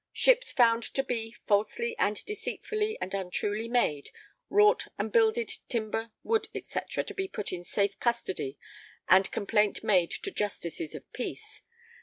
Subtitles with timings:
[0.13, 4.09] [Ships found to be] falsely and deceitfully and untruly made
[4.49, 6.79] wrought and builded [_timber, wood, &c.
[7.05, 8.57] to be put in safe custody
[9.07, 11.61] and complaint made to Justices of Peace....